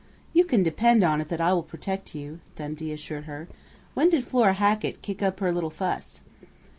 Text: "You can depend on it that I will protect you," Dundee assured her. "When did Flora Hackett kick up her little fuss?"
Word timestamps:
"You 0.33 0.45
can 0.45 0.63
depend 0.63 1.03
on 1.03 1.21
it 1.21 1.29
that 1.29 1.39
I 1.39 1.53
will 1.53 1.61
protect 1.61 2.15
you," 2.15 2.39
Dundee 2.55 2.91
assured 2.91 3.25
her. 3.25 3.47
"When 3.93 4.09
did 4.09 4.23
Flora 4.23 4.53
Hackett 4.53 5.03
kick 5.03 5.21
up 5.21 5.39
her 5.41 5.51
little 5.51 5.69
fuss?" 5.69 6.23